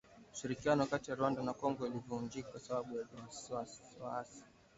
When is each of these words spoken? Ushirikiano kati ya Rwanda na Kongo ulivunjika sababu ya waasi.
Ushirikiano 0.33 0.83
kati 0.91 1.05
ya 1.09 1.17
Rwanda 1.19 1.41
na 1.43 1.53
Kongo 1.53 1.83
ulivunjika 1.83 2.59
sababu 2.59 2.97
ya 2.97 3.05
waasi. 4.03 4.43